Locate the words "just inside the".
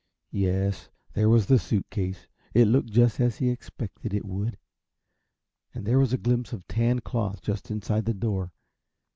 7.39-8.13